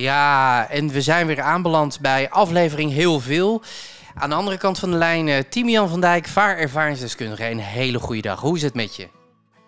Ja, 0.00 0.68
en 0.70 0.88
we 0.88 1.00
zijn 1.02 1.26
weer 1.26 1.40
aanbeland 1.40 2.00
bij 2.00 2.30
aflevering 2.30 2.92
heel 2.92 3.20
veel. 3.20 3.62
Aan 4.14 4.28
de 4.28 4.34
andere 4.34 4.58
kant 4.58 4.78
van 4.78 4.90
de 4.90 4.96
lijn, 4.96 5.26
uh, 5.26 5.38
Timian 5.48 5.88
van 5.88 6.00
Dijk, 6.00 6.26
vaarervaringsdeskundige. 6.26 7.50
Een 7.50 7.58
hele 7.58 7.98
goede 7.98 8.22
dag. 8.22 8.40
Hoe 8.40 8.56
is 8.56 8.62
het 8.62 8.74
met 8.74 8.96
je? 8.96 9.08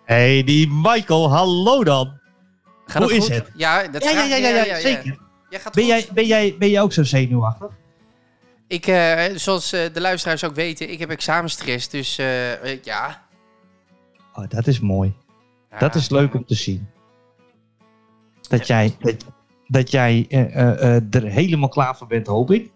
Hey, 0.05 0.43
die 0.43 0.69
Michael, 0.71 1.31
hallo 1.31 1.83
dan. 1.83 2.19
Gaat 2.85 3.03
Hoe 3.03 3.13
is 3.13 3.23
goed? 3.23 3.33
het? 3.33 3.51
Ja, 3.55 3.87
dat 3.87 4.03
Ja, 4.03 4.11
ja, 4.11 4.23
ja, 4.23 4.35
ja, 4.35 4.63
ja, 4.63 4.79
zeker. 4.79 5.17
Jij 5.49 5.59
gaat 5.59 5.73
Ben 5.73 5.85
jij, 5.85 6.07
ben, 6.13 6.25
jij, 6.25 6.55
ben 6.59 6.69
jij 6.69 6.81
ook 6.81 6.93
zo 6.93 7.03
zenuwachtig? 7.03 7.69
Ik, 8.67 8.87
eh, 8.87 9.23
zoals 9.35 9.73
eh, 9.73 9.93
de 9.93 10.01
luisteraars 10.01 10.43
ook 10.43 10.55
weten, 10.55 10.91
ik 10.91 10.99
heb 10.99 11.09
examenstress. 11.09 11.89
Dus 11.89 12.17
eh, 12.17 12.71
eh, 12.71 12.83
ja. 12.83 13.27
Oh, 14.33 14.43
dat 14.49 14.67
is 14.67 14.79
mooi. 14.79 15.13
Dat 15.79 15.95
is 15.95 16.09
leuk 16.09 16.33
om 16.33 16.45
te 16.45 16.55
zien. 16.55 16.89
Dat 18.49 18.67
jij, 18.67 18.95
dat, 18.99 19.25
dat 19.69 19.91
jij 19.91 20.25
eh, 20.29 20.55
eh, 20.55 20.95
eh, 20.95 21.03
er 21.11 21.23
helemaal 21.23 21.69
klaar 21.69 21.97
voor 21.97 22.07
bent, 22.07 22.27
hoop 22.27 22.51
ik. 22.51 22.71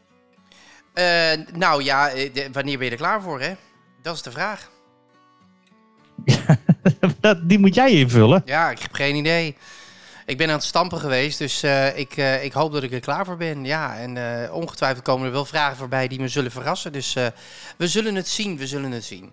Nou 1.53 1.83
ja, 1.83 2.09
de- 2.09 2.49
wanneer 2.51 2.77
ben 2.77 2.85
je 2.85 2.91
er 2.91 2.97
klaar 2.97 3.21
voor, 3.21 3.41
hè? 3.41 3.53
Dat 4.01 4.15
is 4.15 4.21
de 4.21 4.31
vraag. 4.31 4.69
die 7.47 7.59
moet 7.59 7.75
jij 7.75 7.91
invullen. 7.91 8.41
Ja, 8.45 8.71
ik 8.71 8.79
heb 8.79 8.93
geen 8.93 9.15
idee. 9.15 9.55
Ik 10.25 10.37
ben 10.37 10.47
aan 10.47 10.53
het 10.53 10.63
stampen 10.63 10.99
geweest, 10.99 11.37
dus 11.37 11.63
ik, 11.95 12.17
ik 12.41 12.53
hoop 12.53 12.71
dat 12.71 12.83
ik 12.83 12.91
er 12.91 12.99
klaar 12.99 13.25
voor 13.25 13.37
ben. 13.37 13.65
Ja, 13.65 13.97
en 13.97 14.51
ongetwijfeld 14.51 15.03
komen 15.03 15.25
er 15.25 15.31
wel 15.31 15.45
vragen 15.45 15.77
voorbij 15.77 16.07
die 16.07 16.19
me 16.19 16.27
zullen 16.27 16.51
verrassen. 16.51 16.91
Dus 16.91 17.13
we 17.77 17.87
zullen 17.87 18.15
het 18.15 18.27
zien, 18.27 18.57
we 18.57 18.67
zullen 18.67 18.91
het 18.91 19.03
zien. 19.03 19.31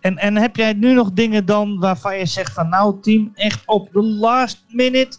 En, 0.00 0.18
en 0.18 0.36
heb 0.36 0.56
jij 0.56 0.72
nu 0.72 0.92
nog 0.92 1.12
dingen 1.12 1.46
dan 1.46 1.78
waarvan 1.78 2.18
je 2.18 2.26
zegt 2.26 2.52
van 2.52 2.68
nou 2.68 3.00
team, 3.00 3.30
echt 3.34 3.62
op 3.66 3.92
de 3.92 4.02
last 4.02 4.64
minute, 4.68 5.16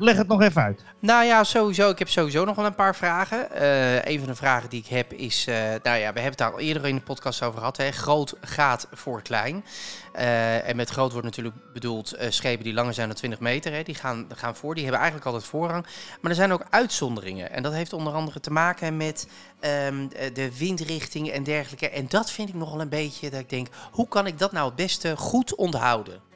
leg 0.00 0.16
het 0.16 0.28
nog 0.28 0.42
even 0.42 0.62
uit. 0.62 0.84
Nou 0.98 1.24
ja, 1.24 1.44
sowieso. 1.44 1.90
Ik 1.90 1.98
heb 1.98 2.08
sowieso 2.08 2.44
nog 2.44 2.56
wel 2.56 2.64
een 2.64 2.74
paar 2.74 2.96
vragen. 2.96 3.50
Eh, 3.50 4.04
een 4.04 4.18
van 4.18 4.28
de 4.28 4.34
vragen 4.34 4.70
die 4.70 4.80
ik 4.80 4.86
heb 4.86 5.12
is... 5.12 5.46
eh, 5.46 5.54
nou 5.54 5.98
ja, 5.98 6.12
we 6.12 6.20
hebben 6.20 6.24
het 6.24 6.38
daar 6.38 6.52
al 6.52 6.58
eerder 6.58 6.86
in 6.86 6.94
de 6.94 7.00
podcast 7.00 7.42
over 7.42 7.58
gehad. 7.58 7.76
Hè. 7.76 7.90
Groot 7.90 8.34
gaat 8.40 8.88
voor 8.92 9.22
klein. 9.22 9.64
Eh, 10.12 10.68
en 10.68 10.76
met 10.76 10.90
groot 10.90 11.10
wordt 11.12 11.26
natuurlijk 11.26 11.54
bedoeld 11.72 12.16
schepen 12.28 12.64
die 12.64 12.72
langer 12.72 12.94
zijn 12.94 13.08
dan 13.08 13.16
20 13.16 13.40
meter. 13.40 13.72
Hè. 13.72 13.82
Die 13.82 13.94
gaan, 13.94 14.26
gaan 14.34 14.56
voor. 14.56 14.74
Die 14.74 14.82
hebben 14.82 15.00
eigenlijk 15.00 15.30
altijd 15.30 15.50
voorrang. 15.50 15.86
Maar 16.20 16.30
er 16.30 16.36
zijn 16.36 16.52
ook 16.52 16.66
uitzonderingen. 16.70 17.50
En 17.50 17.62
dat 17.62 17.72
heeft 17.72 17.92
onder 17.92 18.12
andere 18.12 18.40
te 18.40 18.50
maken 18.50 18.96
met 18.96 19.28
ehm, 19.60 20.08
de 20.32 20.58
windrichting 20.58 21.30
en 21.30 21.42
dergelijke. 21.42 21.90
En 21.90 22.06
dat 22.08 22.30
vind 22.30 22.48
ik 22.48 22.54
nogal 22.54 22.80
een 22.80 22.88
beetje 22.88 23.30
dat 23.30 23.40
ik 23.40 23.50
denk... 23.50 23.68
Hoe 23.90 24.08
kan 24.08 24.26
ik 24.26 24.38
dat 24.38 24.52
nou 24.52 24.66
het 24.66 24.76
beste 24.76 25.16
goed 25.16 25.54
onderhouden? 25.54 26.29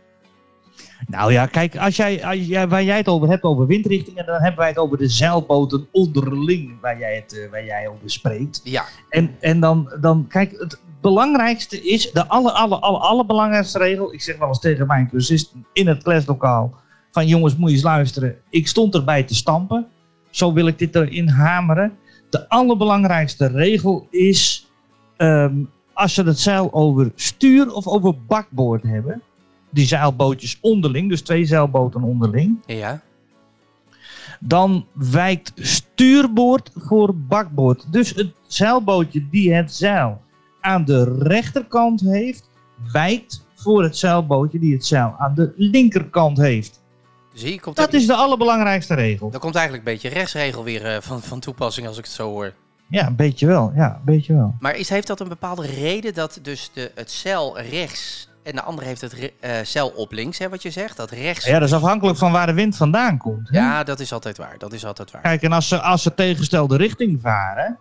Nou 1.06 1.32
ja, 1.32 1.46
kijk, 1.46 1.76
als 1.76 1.96
jij, 1.96 2.24
als 2.24 2.46
jij, 2.46 2.68
waar 2.68 2.82
jij 2.82 2.96
het 2.96 3.08
over 3.08 3.28
hebt 3.28 3.42
over 3.42 3.66
windrichtingen, 3.66 4.26
dan 4.26 4.40
hebben 4.40 4.58
wij 4.58 4.68
het 4.68 4.78
over 4.78 4.98
de 4.98 5.08
zeilboten 5.08 5.86
onderling 5.90 6.80
waar 6.80 6.98
jij 6.98 7.14
het 7.14 7.38
eh, 7.38 7.50
waar 7.50 7.64
jij 7.64 7.88
over 7.88 8.10
spreekt. 8.10 8.60
Ja, 8.64 8.84
En, 9.08 9.36
en 9.40 9.60
dan, 9.60 9.92
dan, 10.00 10.26
kijk, 10.28 10.50
het 10.58 10.80
belangrijkste 11.00 11.82
is, 11.82 12.12
de 12.12 12.28
aller, 12.28 12.52
aller, 12.52 12.78
aller, 12.78 13.00
allerbelangrijkste 13.00 13.78
regel, 13.78 14.12
ik 14.12 14.22
zeg 14.22 14.38
wel 14.38 14.48
eens 14.48 14.60
tegen 14.60 14.86
mijn 14.86 15.08
cursisten 15.08 15.66
in 15.72 15.86
het 15.86 16.02
klaslokaal, 16.02 16.74
van 17.10 17.26
jongens, 17.26 17.56
moet 17.56 17.68
je 17.68 17.74
eens 17.74 17.84
luisteren, 17.84 18.36
ik 18.50 18.68
stond 18.68 18.94
erbij 18.94 19.22
te 19.22 19.34
stampen, 19.34 19.86
zo 20.30 20.52
wil 20.52 20.66
ik 20.66 20.78
dit 20.78 20.94
erin 20.94 21.28
hameren. 21.28 21.92
De 22.30 22.48
allerbelangrijkste 22.48 23.46
regel 23.46 24.06
is, 24.10 24.70
ehm, 25.16 25.54
als 25.92 26.14
ze 26.14 26.22
het 26.22 26.38
zeil 26.38 26.72
over 26.72 27.12
stuur 27.14 27.72
of 27.72 27.86
over 27.86 28.14
bakboord 28.26 28.82
hebben, 28.82 29.22
die 29.74 29.86
zeilbootjes 29.86 30.58
onderling, 30.60 31.08
dus 31.08 31.22
twee 31.22 31.44
zeilboten 31.44 32.02
onderling, 32.02 32.58
ja. 32.66 33.00
dan 34.40 34.86
wijkt 34.92 35.52
stuurboord 35.54 36.70
voor 36.74 37.16
bakboord. 37.16 37.92
Dus 37.92 38.10
het 38.14 38.32
zeilbootje 38.46 39.28
die 39.30 39.54
het 39.54 39.74
zeil 39.74 40.20
aan 40.60 40.84
de 40.84 41.18
rechterkant 41.18 42.00
heeft, 42.00 42.48
wijkt 42.92 43.46
voor 43.54 43.82
het 43.82 43.96
zeilbootje 43.96 44.58
die 44.58 44.72
het 44.72 44.86
zeil 44.86 45.14
aan 45.18 45.34
de 45.34 45.52
linkerkant 45.56 46.38
heeft. 46.38 46.82
Zie 47.32 47.60
komt 47.60 47.76
Dat 47.76 47.92
is 47.92 48.06
de 48.06 48.14
allerbelangrijkste 48.14 48.94
regel. 48.94 49.30
Dan 49.30 49.40
komt 49.40 49.54
eigenlijk 49.54 49.86
een 49.86 49.92
beetje 49.92 50.08
rechtsregel 50.08 50.64
weer 50.64 50.86
eh, 50.86 51.00
van, 51.00 51.22
van 51.22 51.40
toepassing 51.40 51.86
als 51.86 51.98
ik 51.98 52.04
het 52.04 52.12
zo 52.12 52.30
hoor. 52.30 52.54
Ja, 52.88 53.06
een 53.06 53.16
beetje 53.16 53.46
wel. 53.46 53.72
Ja, 53.74 53.94
een 53.94 54.04
beetje 54.04 54.34
wel. 54.34 54.54
Maar 54.60 54.76
is, 54.76 54.88
heeft 54.88 55.06
dat 55.06 55.20
een 55.20 55.28
bepaalde 55.28 55.66
reden 55.66 56.14
dat 56.14 56.38
dus 56.42 56.70
de, 56.72 56.90
het 56.94 57.10
cel 57.10 57.60
rechts 57.60 58.28
en 58.44 58.54
de 58.54 58.62
andere 58.62 58.86
heeft 58.86 59.00
het 59.00 59.32
eh, 59.40 59.50
cel 59.62 59.88
op 59.88 60.12
links, 60.12 60.38
hè, 60.38 60.48
wat 60.48 60.62
je 60.62 60.70
zegt? 60.70 60.96
Dat 60.96 61.10
rechts. 61.10 61.44
Ja, 61.44 61.58
dat 61.58 61.68
is 61.68 61.74
afhankelijk 61.74 62.18
van 62.18 62.32
waar 62.32 62.46
de 62.46 62.52
wind 62.54 62.76
vandaan 62.76 63.18
komt. 63.18 63.48
hè? 63.48 63.58
Ja, 63.58 63.82
dat 63.84 64.00
is 64.00 64.12
altijd 64.12 64.36
waar. 64.38 64.54
Dat 64.58 64.72
is 64.72 64.84
altijd 64.86 65.10
waar. 65.10 65.22
Kijk, 65.22 65.42
en 65.42 65.52
als 65.52 65.68
ze, 65.68 65.80
als 65.80 66.02
ze 66.02 66.14
tegengestelde 66.14 66.76
richting 66.76 67.20
varen, 67.22 67.78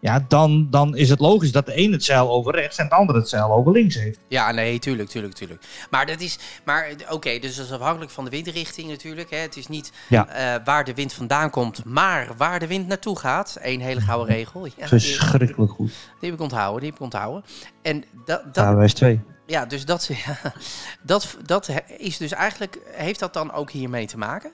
ja, 0.00 0.24
dan, 0.28 0.66
dan 0.70 0.96
is 0.96 1.08
het 1.08 1.20
logisch 1.20 1.52
dat 1.52 1.66
de 1.66 1.78
een 1.78 1.92
het 1.92 2.04
zeil 2.04 2.30
over 2.30 2.54
rechts 2.54 2.76
en 2.78 2.88
de 2.88 2.94
ander 2.94 3.14
het 3.16 3.28
zeil 3.28 3.50
over 3.52 3.72
links 3.72 3.94
heeft. 3.94 4.18
Ja, 4.28 4.50
nee, 4.52 4.78
tuurlijk, 4.78 5.08
tuurlijk, 5.08 5.34
tuurlijk. 5.34 5.62
Maar 5.90 6.06
dat 6.06 6.20
is, 6.20 6.38
maar 6.64 6.84
eh, 6.84 7.12
oké, 7.12 7.38
dus 7.38 7.56
dat 7.56 7.66
is 7.66 7.72
afhankelijk 7.72 8.10
van 8.10 8.24
de 8.24 8.30
windrichting 8.30 8.88
natuurlijk. 8.88 9.30
Hè. 9.30 9.36
Het 9.36 9.56
is 9.56 9.66
niet 9.66 9.92
Ja. 10.08 10.28
eh, 10.28 10.64
waar 10.64 10.84
de 10.84 10.94
wind 10.94 11.12
vandaan 11.12 11.50
komt, 11.50 11.84
maar 11.84 12.28
waar 12.36 12.58
de 12.58 12.66
wind 12.66 12.86
naartoe 12.86 13.18
gaat. 13.18 13.56
Eén 13.62 13.80
hele 13.80 14.00
gouden 14.00 14.34
regel. 14.36 14.66
Ja, 14.76 14.86
Verschrikkelijk 14.86 15.70
goed. 15.70 15.88
die 16.20 16.30
heb 16.30 16.32
ik 16.32 16.40
onthouden, 16.40 16.80
die 16.80 16.88
heb 16.88 16.98
ik 16.98 17.04
onthouden. 17.04 17.44
En 17.82 18.04
dat, 18.24 18.54
dat, 18.54 18.64
Aanwijs 18.64 18.94
2. 18.94 19.20
Ja, 19.46 19.66
dus 19.66 19.84
dat, 19.84 20.06
ja, 20.24 20.38
dat, 21.02 21.36
dat 21.44 21.70
is 21.98 22.16
dus 22.16 22.32
eigenlijk, 22.32 22.78
heeft 22.92 23.20
dat 23.20 23.32
dan 23.34 23.52
ook 23.52 23.70
hiermee 23.70 24.06
te 24.06 24.18
maken? 24.18 24.52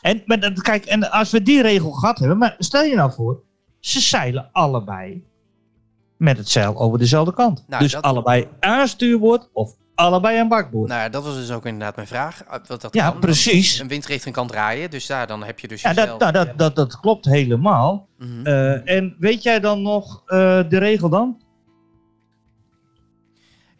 En, 0.00 0.22
maar, 0.26 0.40
dat- 0.40 0.62
kijk, 0.62 0.84
en 0.84 1.10
als 1.10 1.30
we 1.30 1.42
die 1.42 1.62
regel 1.62 1.90
gehad 1.90 2.18
hebben, 2.18 2.38
maar 2.38 2.54
stel 2.58 2.82
je 2.82 2.94
nou 2.94 3.12
voor, 3.12 3.42
ze 3.80 4.00
zeilen 4.00 4.48
allebei 4.52 5.24
met 6.16 6.36
het 6.38 6.48
zeil 6.48 6.76
over 6.76 6.98
dezelfde 6.98 7.34
kant. 7.34 7.64
Nou, 7.68 7.82
dus 7.82 7.92
dat- 7.92 8.02
allebei 8.02 8.48
aan 8.60 8.88
stuurboord 8.88 9.48
of 9.52 9.72
allebei 9.94 10.38
aan 10.38 10.48
bakboord. 10.48 10.88
Nou 10.88 11.00
ja, 11.00 11.08
dat 11.08 11.24
was 11.24 11.34
dus 11.34 11.50
ook 11.50 11.66
inderdaad 11.66 11.96
mijn 11.96 12.08
vraag. 12.08 12.44
Uh, 12.44 12.52
Wat 12.66 12.80
dat 12.80 12.94
Ja, 12.94 13.10
kan. 13.10 13.20
precies. 13.20 13.78
Een 13.78 13.88
windrichting 13.88 14.34
kan 14.34 14.46
draaien, 14.46 14.90
dus 14.90 15.06
daar 15.06 15.26
dan 15.26 15.44
heb 15.44 15.60
je 15.60 15.68
dus 15.68 15.82
ja, 15.82 15.88
jezelf. 15.92 16.08
dat, 16.18 16.32
nou, 16.32 16.46
dat, 16.46 16.58
dat, 16.58 16.76
dat 16.76 17.00
klopt 17.00 17.24
helemaal. 17.24 18.08
Mhm. 18.18 18.46
Eh, 18.46 18.96
en 18.96 19.16
weet 19.18 19.42
jij 19.42 19.60
dan 19.60 19.82
nog 19.82 20.22
eh, 20.26 20.36
de 20.68 20.78
regel 20.78 21.08
dan? 21.08 21.40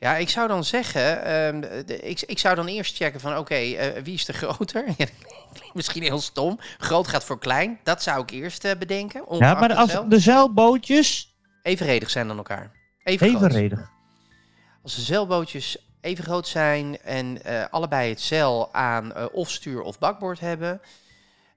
Ja, 0.01 0.17
ik 0.17 0.29
zou 0.29 0.49
dan 0.49 0.65
zeggen, 0.65 1.25
ehm, 1.25 1.61
de- 1.87 2.01
ik, 2.01 2.21
ik 2.23 2.39
zou 2.39 2.55
dan 2.55 2.67
eerst 2.67 2.97
checken 2.97 3.21
van, 3.21 3.37
oké, 3.39 3.55
eh, 3.55 4.03
wie 4.03 4.15
is 4.15 4.25
de 4.25 4.33
groter? 4.33 4.85
Misschien 5.73 6.03
heel 6.03 6.21
stom. 6.21 6.59
Groot 6.79 7.09
gaat 7.09 7.25
voor 7.25 7.39
klein. 7.39 7.79
Dat 7.83 8.03
zou 8.03 8.23
ik 8.23 8.31
eerst 8.31 8.65
eh, 8.65 8.77
bedenken. 8.79 9.25
Ja, 9.39 9.55
maar 9.55 9.75
als 9.75 9.99
de 10.09 10.19
zeilbootjes 10.19 11.35
Evenredig 11.63 12.11
zijn 12.11 12.29
dan 12.29 12.37
elkaar. 12.37 12.71
Even 13.03 13.29
groot. 13.29 13.43
evenredig. 13.43 13.91
Als 14.83 14.95
de 14.95 15.01
zeilbootjes 15.01 15.77
even 16.01 16.25
groot 16.25 16.49
zijn 16.49 17.01
en 17.03 17.43
eh, 17.45 17.65
allebei 17.71 18.09
het 18.11 18.21
zeil 18.21 18.75
aan 18.75 19.29
of 19.33 19.51
stuur 19.51 19.81
of 19.83 19.99
bakboord 19.99 20.41
hebben, 20.41 20.81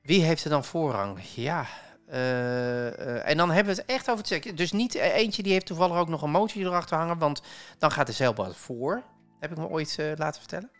wie 0.01 0.23
heeft 0.23 0.43
er 0.43 0.49
dan 0.49 0.63
voorrang? 0.63 1.19
Ja. 1.35 1.65
Eh, 2.09 2.87
eh, 2.87 3.29
en 3.29 3.37
dan 3.37 3.51
hebben 3.51 3.75
we 3.75 3.81
het 3.81 3.89
echt 3.89 4.07
over 4.09 4.17
het 4.17 4.27
seks. 4.27 4.51
Dus 4.55 4.71
niet 4.71 4.95
eh, 4.95 5.15
eentje 5.15 5.43
die 5.43 5.51
heeft 5.51 5.65
toevallig 5.65 5.97
ook 5.97 6.09
nog 6.09 6.21
een 6.21 6.31
motor 6.31 6.61
erachter 6.61 6.97
hangen, 6.97 7.17
want 7.17 7.41
dan 7.77 7.91
gaat 7.91 8.07
de 8.07 8.13
zeilboot 8.13 8.55
voor. 8.55 9.03
Heb 9.39 9.51
ik 9.51 9.57
me 9.57 9.67
ooit 9.67 9.97
laten 10.15 10.39
vertellen? 10.39 10.71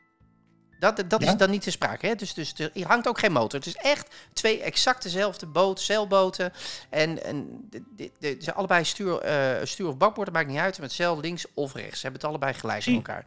Dat, 0.80 1.04
dat 1.08 1.22
Ja? 1.24 1.28
is 1.31 1.38
dan 1.38 1.50
niet 1.50 1.62
te 1.62 1.72
sprake. 1.72 2.08
Hè? 2.08 2.16
Dus, 2.16 2.34
dus 2.34 2.54
er 2.60 2.88
hangt 2.88 3.08
ook 3.08 3.20
geen 3.20 3.31
motor. 3.31 3.60
Het 3.60 3.68
is 3.68 3.76
echt 3.76 4.16
twee 4.34 4.62
exact 4.62 5.04
dezelfde 5.04 5.46
boot, 5.46 5.81
zeilboten. 5.81 6.54
En, 6.90 7.24
en 7.24 7.68
de, 7.70 7.84
de, 7.96 8.12
de- 8.20 8.38
ze 8.42 8.54
allebei 8.54 8.84
stuur, 8.86 9.18
eh, 9.20 9.66
stuur 9.66 9.88
of 9.88 9.98
bakboord, 9.98 10.28
dat 10.28 10.36
maakt 10.36 10.48
niet 10.50 10.58
uit. 10.58 10.80
Met 10.80 10.92
zeil 10.92 11.20
links 11.20 11.46
of 11.54 11.74
rechts. 11.74 11.96
Ze 12.00 12.02
hebben 12.02 12.22
het 12.22 12.30
allebei 12.30 12.54
gelijk 12.54 12.88
aan 12.88 12.94
elkaar. 12.94 13.26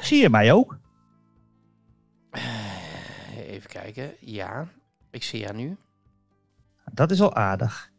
Zie 0.00 0.20
je 0.20 0.30
mij 0.30 0.52
ook? 0.52 0.76
Even 3.36 3.70
kijken. 3.70 4.14
Ja, 4.20 4.68
ik 5.10 5.22
zie 5.22 5.40
jou 5.40 5.54
nu. 5.54 5.76
Dat 6.92 7.10
is 7.10 7.20
al 7.20 7.34
aardig. 7.34 7.90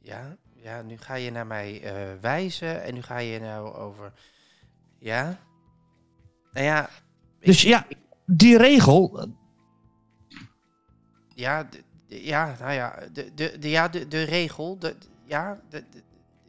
Ja, 0.00 0.36
ja 0.54 0.82
nu 0.82 0.96
ga 0.98 1.14
je 1.14 1.30
naar 1.30 1.46
mij 1.46 1.82
eh, 1.82 2.20
wijzen. 2.20 2.82
En 2.82 2.94
nu 2.94 3.02
ga 3.02 3.18
je 3.18 3.40
nou 3.40 3.74
over... 3.74 4.12
Ja? 4.98 5.38
Nou 6.52 6.66
ja, 6.66 6.88
Dus 7.40 7.62
ja, 7.62 7.86
die 8.26 8.56
regel. 8.58 9.28
ja, 11.34 11.64
de, 11.64 11.82
de- 12.06 12.24
ja, 12.24 12.56
nou 12.60 12.72
ja, 12.72 12.98
de, 13.12 13.34
de, 13.34 13.58
de, 13.58 13.68
ja, 13.70 13.88
de, 13.88 14.08
de 14.08 14.22
regel, 14.22 14.78
de, 14.78 14.96
ja, 15.26 15.60
de, 15.70 15.84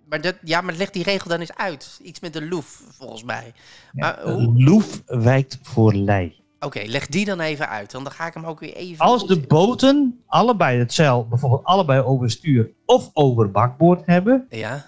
maar, 0.10 0.22
dat, 0.22 0.36
ja, 0.44 0.62
maar 0.62 0.74
leg 0.76 0.90
die 0.90 1.04
regel 1.04 1.30
dan 1.30 1.40
eens 1.40 1.56
uit. 1.56 2.00
Iets 2.04 2.20
met 2.20 2.34
de 2.34 2.48
loef, 2.48 2.68
volgens 2.90 3.24
mij. 3.24 3.54
Maar 3.92 4.22
hoe- 4.24 4.64
Loef 4.64 5.02
wijkt 5.06 5.58
voor 5.62 5.94
lei. 5.94 6.38
Oké, 6.60 6.82
leg 6.86 7.08
die 7.08 7.26
dan 7.26 7.40
even 7.40 7.70
uit, 7.70 7.92
want 7.94 8.06
dan 8.06 8.14
ga 8.14 8.28
ik 8.28 8.34
hem 8.34 8.46
ook 8.46 8.60
weer 8.60 8.74
even... 8.76 9.06
Als 9.06 9.28
de 9.28 9.40
boten 9.40 10.20
allebei 10.28 10.80
het 10.80 10.94
zeil 10.94 11.28
bijvoorbeeld 11.28 11.64
allebei 11.64 12.02
over 12.02 12.32
stuur 12.32 12.70
of 12.86 13.10
over 13.14 13.52
bakboord 13.52 14.06
hebben, 14.06 14.46
Ja, 14.50 14.86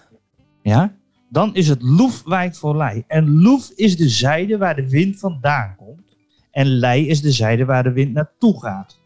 ja, 0.62 0.94
dan 1.30 1.56
is 1.56 1.68
het 1.68 1.82
loef 1.82 2.24
wijkt 2.26 2.58
voor 2.58 2.76
lei. 2.76 3.04
En 3.08 3.42
loef 3.42 3.70
is 3.76 3.98
de 3.98 4.10
zijde 4.10 4.58
waar 4.58 4.76
de 4.76 4.90
wind 4.90 5.20
vandaan 5.20 5.76
komt. 5.78 6.16
En 6.52 6.66
lei 6.66 7.08
is 7.08 7.22
de 7.22 7.32
zijde 7.32 7.66
waar 7.66 7.84
de 7.84 7.92
wind 7.92 8.14
naartoe 8.14 8.60
gaat. 8.62 9.00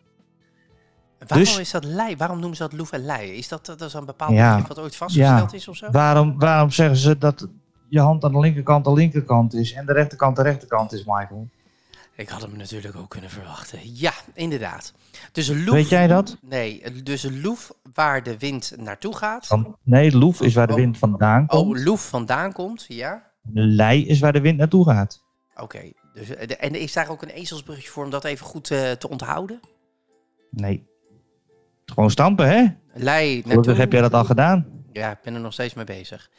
waarom 1.28 1.46
Dus- 1.46 1.60
is 1.60 1.72
dat 1.72 1.84
lei? 1.84 2.16
Waarom 2.18 2.40
noemen 2.40 2.58
ze 2.58 2.64
dat 2.64 2.74
loef 2.74 2.92
en 2.92 3.06
lei? 3.06 3.32
Is 3.32 3.48
dat, 3.48 3.66
dat 3.66 3.82
is 3.82 3.94
een 3.94 4.06
bepaald 4.06 4.32
Ja, 4.32 4.50
begrip 4.50 4.68
wat 4.76 4.80
ooit 4.80 4.96
vastgesteld 4.96 5.54
is 5.54 5.68
of 5.68 5.76
zo? 5.76 5.92
Waarom, 5.92 6.40
waarom 6.40 6.72
zeggen 6.72 6.98
ze 6.98 7.18
dat 7.18 7.48
je 7.90 8.00
hand 8.00 8.24
aan 8.24 8.32
de 8.32 8.40
linkerkant 8.40 8.86
de 8.86 8.94
linkerkant 8.94 9.54
is 9.54 9.74
en 9.74 9.86
de 9.86 9.94
rechterkant 9.94 10.36
de 10.36 10.42
rechterkant 10.42 10.94
is, 10.94 11.04
Michael? 11.06 11.48
Ik 12.16 12.30
had 12.30 12.42
hem 12.42 12.58
natuurlijk 12.58 12.96
ook 12.96 13.10
kunnen 13.10 13.30
verwachten. 13.30 13.80
Ja, 13.84 14.14
inderdaad. 14.34 14.94
Dus 15.32 15.48
een 15.48 15.64
loef... 15.64 15.74
Weet 15.74 15.90
jij 15.90 16.08
dat? 16.08 16.38
Nee, 16.42 17.02
dus 17.04 17.24
een 17.24 17.42
loef 17.42 17.72
waar 17.94 18.24
de 18.24 18.38
wind 18.38 18.74
naartoe 18.78 19.16
gaat. 19.16 19.48
Dan, 19.50 19.78
nee, 19.84 20.18
loef 20.18 20.42
is 20.42 20.54
waar 20.54 20.68
de 20.68 20.74
Oh. 20.74 20.80
wind 20.80 20.98
vandaan 20.98 21.48
komt. 21.48 21.78
Oh, 21.78 21.84
loef 21.84 22.08
vandaan 22.10 22.54
komt, 22.54 22.86
ja. 22.88 23.32
Lei 23.54 24.08
is 24.08 24.20
waar 24.20 24.34
de 24.34 24.42
wind 24.42 24.58
naartoe 24.58 24.86
gaat. 24.86 25.24
Oké, 25.56 25.92
dus, 26.14 26.30
eh, 26.36 26.56
en 26.60 26.76
is 26.76 26.94
daar 26.94 27.10
ook 27.10 27.22
een 27.22 27.30
ezelsbrugje 27.30 27.90
voor 27.90 28.04
om 28.04 28.10
dat 28.10 28.24
even 28.24 28.46
goed 28.46 28.72
eh, 28.72 28.92
te 28.92 29.10
onthouden? 29.10 29.60
Nee. 30.52 30.88
Gewoon 31.86 32.12
stampen, 32.12 32.48
hè? 32.48 32.66
Lei 32.94 33.34
naartoe. 33.34 33.52
Gelukkig 33.52 33.78
heb 33.78 33.92
jij 33.92 34.02
dat 34.02 34.14
al 34.14 34.26
gedaan. 34.26 34.66
Ja, 34.92 35.12
ik 35.12 35.18
ben 35.24 35.34
er 35.34 35.40
nog 35.40 35.54
steeds 35.54 35.74
mee 35.74 35.86
bezig. 35.86 36.30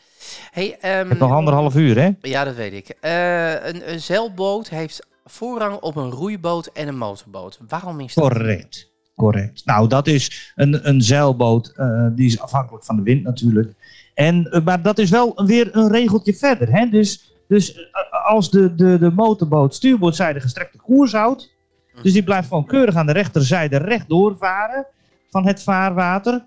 Hey, 0.51 0.79
ehm, 0.81 1.19
nog 1.19 1.33
anderhalf 1.33 1.75
uur, 1.77 1.99
hè? 2.01 2.11
Ja, 2.21 2.45
dat 2.45 2.55
weet 2.55 2.73
ik. 2.73 2.89
Eh, 2.89 3.67
een, 3.67 3.93
een 3.93 4.01
zeilboot 4.01 4.69
heeft 4.69 5.07
voorrang 5.29 5.77
op 5.81 5.97
een 5.97 6.11
roeiboot 6.11 6.67
en 6.67 6.89
een 6.89 6.97
motorboot. 6.99 7.59
Waarom 7.69 8.01
is 8.01 8.15
dat? 8.15 8.29
Correct. 8.29 8.95
Correct. 9.15 9.65
Nou, 9.65 9.89
dat 9.89 10.07
is 10.07 10.53
een, 10.55 10.89
een 10.89 11.03
zeilboot. 11.03 11.69
eh, 11.77 12.07
die 12.13 12.27
is 12.27 12.41
afhankelijk 12.41 12.85
van 12.85 12.97
de 12.97 13.03
wind 13.03 13.23
natuurlijk. 13.23 13.73
En, 14.15 14.51
eh, 14.51 14.65
maar 14.65 14.83
dat 14.83 14.99
is 14.99 15.11
wel 15.11 15.45
weer 15.47 15.77
een 15.77 15.91
regeltje 15.91 16.35
verder. 16.35 16.73
Hè? 16.73 16.87
Dus, 16.89 17.35
dus 17.49 17.75
eh, 17.75 18.27
als 18.27 18.51
de, 18.51 18.75
de, 18.75 18.99
de 18.99 19.11
motorboot 19.11 19.75
stuurboordzijde 19.75 20.41
gestrekte 20.41 20.79
koers 20.79 21.13
houdt. 21.13 21.55
Dus 22.03 22.13
die 22.13 22.25
blijft 22.25 22.49
gewoon 22.49 22.67
keurig 22.67 22.95
aan 22.95 23.07
de 23.07 23.13
rechterzijde 23.13 23.77
rechtdoor 23.77 24.37
varen 24.37 24.87
van 25.31 25.47
het 25.47 25.63
vaarwater. 25.63 26.47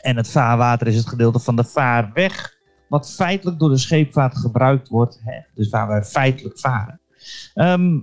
En 0.00 0.16
het 0.16 0.30
vaarwater 0.30 0.86
is 0.86 0.96
het 0.96 1.08
gedeelte 1.08 1.38
van 1.38 1.56
de 1.56 1.64
vaarweg. 1.64 2.60
Wat 2.88 3.14
feitelijk 3.14 3.58
door 3.58 3.68
de 3.70 3.76
scheepvaart 3.76 4.36
gebruikt 4.36 4.88
wordt. 4.88 5.20
Hè? 5.24 5.40
Dus 5.54 5.68
waar 5.68 5.88
wij 5.88 6.02
feitelijk 6.04 6.58
varen. 6.58 7.00
Ehm, 7.54 7.98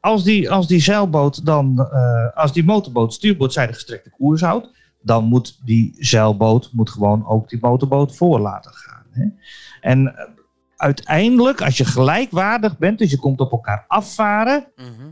als, 0.00 0.24
die, 0.24 0.50
als 0.50 0.66
die 0.66 0.80
zeilboot 0.80 1.46
dan, 1.46 1.88
eh, 1.90 2.36
als 2.36 2.52
die 2.52 2.64
motorboot 2.64 3.14
stuurboordzijde 3.14 3.72
gestrekte 3.72 4.10
koers 4.10 4.40
houdt, 4.40 4.70
dan 5.02 5.24
moet 5.24 5.60
die 5.64 5.94
zeilboot 5.98 6.70
moet 6.72 6.90
gewoon 6.90 7.26
ook 7.26 7.48
die 7.48 7.58
motorboot 7.60 8.16
voor 8.16 8.40
laten 8.40 8.72
gaan. 8.72 9.06
Hè? 9.10 9.26
En 9.80 10.16
eh, 10.16 10.28
uiteindelijk, 10.76 11.62
als 11.62 11.76
je 11.76 11.84
gelijkwaardig 11.84 12.78
bent, 12.78 12.98
dus 12.98 13.10
je 13.10 13.18
komt 13.18 13.40
op 13.40 13.52
elkaar 13.52 13.84
afvaren, 13.88 14.72
Mhm. 14.76 15.10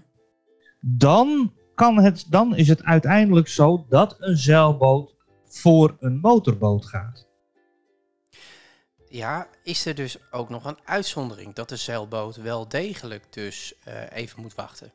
dan, 0.81 1.53
kan 1.75 1.99
het, 1.99 2.27
dan 2.29 2.57
is 2.57 2.69
het 2.69 2.85
uiteindelijk 2.85 3.49
zo 3.49 3.87
dat 3.89 4.17
een 4.19 4.37
zeilboot 4.37 5.15
voor 5.49 5.97
een 6.01 6.19
motorboot 6.21 6.87
gaat. 6.87 7.26
Ja, 9.17 9.47
is 9.63 9.87
er 9.87 9.95
dus 9.95 10.17
ook 10.31 10.49
nog 10.49 10.65
een 10.65 10.79
uitzondering 10.85 11.55
dat 11.55 11.69
de 11.69 11.77
zeilboot 11.77 12.37
wel 12.37 12.69
degelijk 12.69 13.25
dus 13.31 13.75
eh, 13.85 13.95
even 14.13 14.43
moet 14.43 14.55
wachten? 14.55 14.93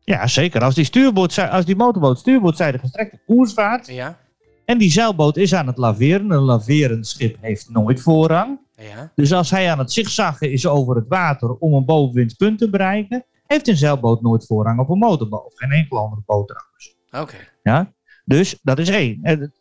Ja, 0.00 0.26
zeker. 0.26 0.62
Als 0.62 0.74
die, 0.74 0.84
stuurboord, 0.84 1.38
als 1.38 1.64
die 1.64 1.76
motorboot 1.76 2.18
stuurboodzijde 2.18 2.78
gestrekte 2.78 3.18
koers 3.26 3.52
vaart 3.52 3.86
Ja, 3.86 4.18
en 4.64 4.78
die 4.78 4.90
zeilboot 4.90 5.36
is 5.36 5.54
aan 5.54 5.66
het 5.66 5.76
laveren, 5.76 6.30
een 6.30 6.42
laverend 6.42 7.06
schip 7.06 7.36
heeft 7.40 7.70
nooit 7.70 8.00
voorrang. 8.00 8.58
ja. 8.76 9.12
Dus 9.14 9.32
als 9.32 9.50
hij 9.50 9.70
aan 9.70 9.78
het 9.78 9.92
zigzaggen 9.92 10.52
is 10.52 10.66
over 10.66 10.96
het 10.96 11.08
water 11.08 11.54
om 11.54 11.74
een 11.74 11.84
bovenwindpunt 11.84 12.58
te 12.58 12.70
bereiken, 12.70 13.24
heeft 13.46 13.68
een 13.68 13.76
zeilboot 13.76 14.22
nooit 14.22 14.46
voorrang 14.46 14.78
op 14.80 14.88
een 14.88 14.98
motorboot. 14.98 15.52
Geen 15.54 15.70
enkele 15.70 16.00
andere 16.00 16.22
boot 16.26 16.48
trouwens. 16.48 16.96
Oké. 17.10 17.48
Ja? 17.62 17.92
Dus 18.24 18.58
dat 18.62 18.78
is 18.78 18.88
één. 18.88 19.52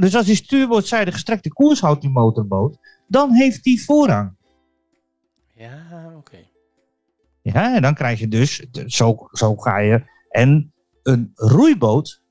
Dus 0.00 0.16
als 0.16 0.26
die 0.26 0.34
stuurboordzijde 0.34 1.12
gestrekte 1.12 1.52
koers 1.52 1.80
houdt, 1.80 2.00
die 2.00 2.10
motorboot, 2.10 2.78
dan 3.06 3.32
heeft 3.32 3.64
die 3.64 3.84
voorrang. 3.84 4.36
Ja, 5.54 6.12
oké. 6.16 6.38
Ja, 7.42 7.74
en 7.74 7.82
dan 7.82 7.94
krijg 7.94 8.18
je 8.18 8.28
dus, 8.28 8.66
zo, 8.86 9.28
zo 9.32 9.56
ga 9.56 9.78
je. 9.78 10.04
En 10.30 10.72
een 11.02 11.30
roeiboot 11.34 12.22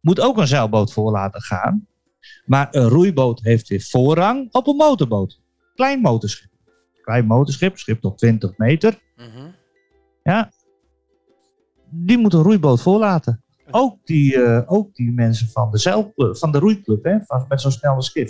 moet 0.00 0.20
ook 0.20 0.38
een 0.38 0.46
zeilboot 0.46 0.92
voor 0.92 1.10
laten 1.10 1.40
gaan. 1.40 1.86
Maar 2.44 2.68
een 2.70 2.88
roeiboot 2.88 3.40
heeft 3.40 3.68
weer 3.68 3.82
voorrang 3.82 4.52
op 4.52 4.66
een 4.66 4.76
motorboot. 4.76 5.40
Klein 5.74 6.00
motorschip. 6.00 6.50
Klein 7.02 7.26
motorschip, 7.26 7.78
schip 7.78 8.00
tot 8.00 8.18
20 8.18 8.56
meter. 8.56 8.98
Mhm. 9.16 9.50
Ja, 10.22 10.52
die 11.90 12.18
moet 12.18 12.34
een 12.34 12.42
roeiboot 12.42 12.82
voorlaten. 12.82 13.42
Ook 13.70 13.98
die, 14.04 14.42
eh, 14.42 14.72
ook 14.72 14.94
die 14.94 15.12
mensen 15.12 15.48
van 15.48 15.70
de, 15.70 15.78
zeilclub, 15.78 16.36
van 16.36 16.52
de 16.52 16.58
roeiclub, 16.58 17.04
hè, 17.04 17.18
van, 17.20 17.44
met 17.48 17.60
zo'n 17.60 17.70
snelle 17.70 18.02
schip. 18.02 18.28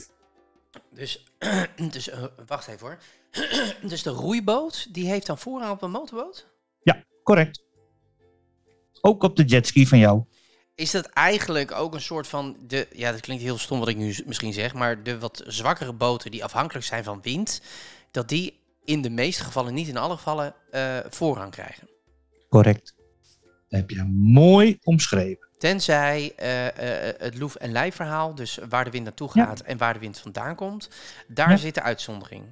Dus, 0.95 1.25
dus 1.93 2.09
eh, 2.09 2.25
wacht 2.47 2.69
even 2.69 2.87
hoor. 2.87 2.99
dus 3.91 4.03
de 4.03 4.11
roeiboot, 4.11 4.95
die 4.95 5.07
heeft 5.07 5.27
dan 5.27 5.39
voorrang 5.39 5.73
op 5.73 5.83
een 5.83 5.91
motorboot? 5.91 6.47
Correct. 7.25 7.63
Ook 9.01 9.23
op 9.23 9.37
de 9.37 9.45
jetski 9.45 9.87
van 9.87 9.99
jou. 9.99 10.25
Is 10.75 10.91
dat 10.91 11.07
eigenlijk 11.07 11.73
ook 11.73 11.95
een 11.95 12.01
soort 12.01 12.27
van 12.27 12.57
de, 12.67 12.89
ja, 12.93 13.13
dat 13.13 13.21
klinkt 13.21 13.43
heel 13.43 13.59
stom 13.59 13.79
wat 13.79 13.89
ik 13.89 13.97
nu 13.97 14.15
misschien 14.27 14.53
zeg, 14.53 14.75
maar 14.75 15.03
de 15.03 15.19
wat 15.19 15.43
zwakkere 15.47 15.93
boten 15.93 16.31
die 16.31 16.45
afhankelijk 16.45 16.87
zijn 16.87 17.05
van 17.05 17.23
wind, 17.23 17.61
dat 18.11 18.29
die 18.29 18.61
in 18.85 19.03
de 19.03 19.11
meeste 19.11 19.45
gevallen, 19.45 19.75
niet 19.75 19.89
in 19.89 19.97
alle 19.97 20.17
gevallen, 20.17 20.55
eh, 20.71 20.99
voorrang 21.09 21.51
krijgen. 21.51 21.89
Correct. 22.49 22.95
Dat 23.43 23.81
heb 23.81 23.91
je 23.91 24.05
mooi 24.15 24.79
omschreven. 24.83 25.44
Tenzij 25.59 26.33
eh, 26.37 27.09
eh, 27.09 27.15
het 27.19 27.39
loef- 27.39 27.55
en 27.55 27.73
lei-verhaal, 27.73 28.35
dus 28.35 28.59
waar 28.69 28.85
de 28.85 28.91
wind 28.91 29.05
naartoe 29.05 29.31
Ja. 29.33 29.45
gaat 29.45 29.61
en 29.61 29.79
waar 29.79 29.93
de 29.93 29.99
wind 29.99 30.19
vandaan 30.19 30.55
komt, 30.55 30.89
daar 31.29 31.51
Ja. 31.51 31.57
zit 31.57 31.75
de 31.75 31.83
uitzondering. 31.83 32.45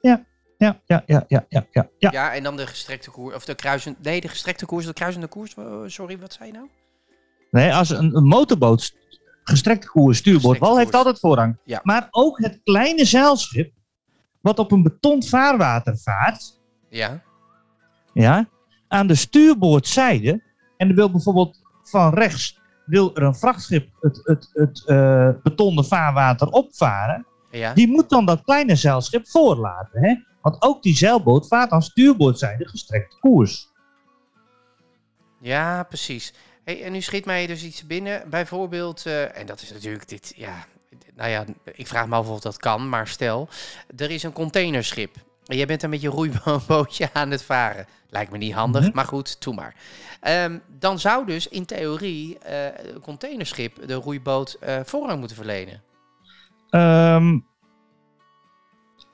Ja, 0.00 0.24
ja, 0.58 0.80
ja, 0.86 1.02
ja, 1.06 1.24
ja, 1.28 1.44
ja. 1.48 1.66
ja. 1.98 2.10
Ja, 2.10 2.34
en 2.34 2.42
dan 2.42 2.56
de 2.56 2.66
gestrekte 2.66 3.10
koers, 3.10 3.34
of 3.34 3.44
de 3.44 3.54
kruisende, 3.54 3.98
nee, 4.02 4.20
de 4.20 4.28
gestrekte 4.28 4.66
koers, 4.66 4.86
de 4.86 4.92
kruisende 4.92 5.26
koers, 5.26 5.54
eh, 5.54 5.64
sorry, 5.86 6.18
wat 6.18 6.32
zei 6.32 6.48
je 6.48 6.54
nou? 6.54 6.68
Nee, 7.50 7.74
als 7.74 7.90
een, 7.90 8.16
een 8.16 8.24
motorboot 8.26 8.82
st- 8.82 8.96
gestrekte 9.44 9.86
koers 9.88 10.18
stuurboord 10.18 10.58
wal 10.58 10.78
heeft 10.78 10.94
altijd 10.94 11.18
voorrang. 11.18 11.56
Ja. 11.64 11.80
Maar 11.82 12.06
ook 12.10 12.38
het 12.38 12.60
kleine 12.64 13.04
zeilschip, 13.04 13.72
wat 14.40 14.58
op 14.58 14.72
een 14.72 14.82
betond 14.82 15.28
vaarwater 15.28 15.98
vaart, 15.98 16.58
Ja, 16.90 17.22
ja, 18.12 18.48
aan 18.88 19.06
de 19.06 19.14
stuurboordzijde, 19.14 20.42
en 20.76 20.88
er 20.88 20.94
wil 20.94 21.10
bijvoorbeeld 21.10 21.60
van 21.90 22.14
rechts, 22.14 22.58
wil 22.84 23.16
er 23.16 23.22
een 23.22 23.34
vrachtschip 23.34 23.88
het, 24.00 24.20
het, 24.24 24.50
het 24.52 24.86
eh, 24.86 25.30
betonnen 25.42 25.84
vaarwater 25.84 26.48
opvaren, 26.48 27.26
ja. 27.50 27.74
die 27.74 27.88
moet 27.88 28.08
dan 28.08 28.26
dat 28.26 28.42
kleine 28.42 28.76
zeilschip 28.76 29.28
voorlaten. 29.28 30.02
Hè? 30.02 30.14
Want 30.40 30.62
ook 30.62 30.82
die 30.82 30.96
zeilboot 30.96 31.48
vaart 31.48 31.70
aan 31.70 31.82
stuurboordzijde 31.82 32.68
gestrekte 32.68 33.16
koers. 33.18 33.72
Ja, 35.40 35.82
precies. 35.82 36.32
Hey, 36.64 36.82
en 36.82 36.92
nu 36.92 37.00
schiet 37.00 37.24
mij 37.24 37.46
dus 37.46 37.64
iets 37.64 37.86
binnen. 37.86 38.30
Bijvoorbeeld, 38.30 39.06
eh, 39.06 39.38
en 39.38 39.46
dat 39.46 39.62
is 39.62 39.72
natuurlijk 39.72 40.08
dit, 40.08 40.32
ja, 40.36 40.66
nou 41.14 41.30
ja, 41.30 41.44
ik 41.64 41.86
vraag 41.86 42.06
me 42.06 42.14
af 42.14 42.28
of 42.28 42.40
dat 42.40 42.56
kan, 42.56 42.88
maar 42.88 43.06
stel, 43.06 43.48
er 43.96 44.10
is 44.10 44.22
een 44.22 44.32
containerschip. 44.32 45.16
Jij 45.56 45.66
bent 45.66 45.80
dan 45.80 45.90
met 45.90 46.00
je 46.00 46.08
roeibootje 46.08 47.10
aan 47.12 47.30
het 47.30 47.42
varen. 47.42 47.86
Lijkt 48.10 48.30
me 48.30 48.38
niet 48.38 48.52
handig, 48.54 48.82
Mhm. 48.84 48.94
maar 48.94 49.04
goed, 49.04 49.42
doe 49.42 49.54
maar. 49.54 49.74
Ehm, 50.20 50.58
dan 50.78 50.98
zou 50.98 51.26
dus 51.26 51.48
in 51.48 51.64
theorie 51.64 52.38
eh, 52.38 52.64
een 52.94 53.00
containerschip 53.00 53.86
de 53.86 53.94
roeiboot 53.94 54.56
eh, 54.60 54.80
voorrang 54.84 55.18
moeten 55.18 55.36
verlenen. 55.36 55.82
Ehm, 56.70 57.38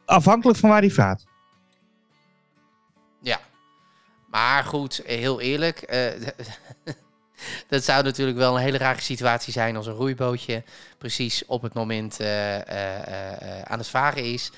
afhankelijk 0.05 0.59
van 0.59 0.69
waar 0.71 0.81
die 0.81 0.95
vaart. 0.95 1.25
Ja. 3.21 3.41
Maar 4.31 4.65
goed, 4.65 5.03
heel 5.05 5.41
eerlijk. 5.41 5.79
eh, 5.83 6.29
dat 7.69 7.85
zou 7.85 8.03
natuurlijk 8.03 8.39
wel 8.39 8.55
een 8.57 8.63
hele 8.63 8.79
rare 8.79 9.01
situatie 9.01 9.53
zijn 9.53 9.77
als 9.77 9.87
een 9.87 9.93
roeibootje 9.95 10.63
precies 10.99 11.45
op 11.47 11.63
het 11.63 11.75
moment 11.75 12.21
aan 13.65 13.79
het 13.79 13.89
varen 13.89 14.25
is. 14.25 14.53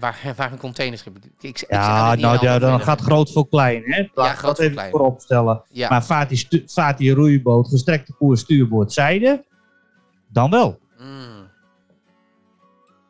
Waar, 0.00 0.20
waar 0.36 0.52
een 0.52 0.58
containerschip... 0.58 1.16
Ik, 1.16 1.30
ik, 1.40 1.64
Ja, 1.68 2.14
nou, 2.14 2.38
ja, 2.40 2.58
dan 2.58 2.80
gaat 2.80 3.00
groot 3.00 3.32
voor 3.32 3.48
klein, 3.48 3.82
hè? 3.84 4.08
Laat 4.14 4.32
ik 4.32 4.38
groot 4.38 4.42
dat 4.42 4.56
voor 4.56 4.64
even 4.64 4.76
klein. 4.76 4.90
voorop 4.90 5.20
stellen. 5.20 5.62
Ja. 5.68 5.88
Maar 5.88 6.04
vaart 6.04 6.28
die, 6.28 6.62
vaart 6.66 6.98
die 6.98 7.14
roeiboot 7.14 7.68
gestrekte 7.68 8.12
koers 8.12 8.40
stuurboord 8.40 8.92
zijde, 8.92 9.44
dan 10.28 10.50
wel. 10.50 10.80
Mm. 10.98 11.50